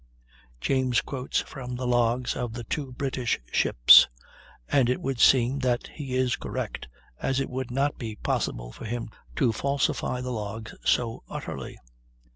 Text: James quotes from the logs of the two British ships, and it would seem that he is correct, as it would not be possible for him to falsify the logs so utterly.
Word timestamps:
James 0.59 0.99
quotes 0.99 1.41
from 1.41 1.75
the 1.75 1.85
logs 1.85 2.35
of 2.35 2.53
the 2.53 2.63
two 2.63 2.91
British 2.93 3.39
ships, 3.51 4.07
and 4.67 4.89
it 4.89 4.99
would 4.99 5.19
seem 5.19 5.59
that 5.59 5.85
he 5.93 6.15
is 6.15 6.37
correct, 6.37 6.87
as 7.21 7.39
it 7.39 7.51
would 7.51 7.69
not 7.69 7.99
be 7.99 8.15
possible 8.15 8.71
for 8.71 8.85
him 8.85 9.11
to 9.35 9.51
falsify 9.53 10.19
the 10.19 10.31
logs 10.33 10.73
so 10.83 11.21
utterly. 11.29 11.77